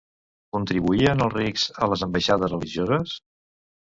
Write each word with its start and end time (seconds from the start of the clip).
Contribuïen 0.55 1.21
els 1.27 1.35
rics 1.37 1.67
a 1.87 1.91
les 1.93 2.07
ambaixades 2.07 2.53
religioses? 2.59 3.19